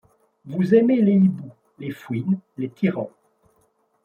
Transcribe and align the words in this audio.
Vous 0.45 0.73
aimez 0.73 0.99
les 0.99 1.13
hiboux, 1.13 1.51
les 1.77 1.91
fouines, 1.91 2.39
les 2.57 2.69
tyrans 2.69 3.11